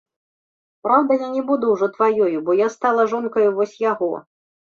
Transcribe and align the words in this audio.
Праўда, 0.87 1.11
я 1.25 1.27
не 1.35 1.43
буду 1.49 1.65
ўжо 1.75 1.89
тваёю, 1.99 2.37
бо 2.49 2.57
я 2.65 2.71
стала 2.79 3.01
жонкаю 3.13 3.49
вось 3.59 3.79
яго. 3.85 4.09